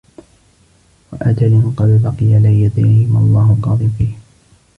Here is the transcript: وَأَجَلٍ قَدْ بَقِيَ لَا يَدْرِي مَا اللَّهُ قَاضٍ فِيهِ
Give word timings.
وَأَجَلٍ 1.11 1.73
قَدْ 1.77 1.87
بَقِيَ 2.01 2.39
لَا 2.39 2.49
يَدْرِي 2.51 3.05
مَا 3.05 3.19
اللَّهُ 3.19 3.57
قَاضٍ 3.61 3.79
فِيهِ 3.97 4.13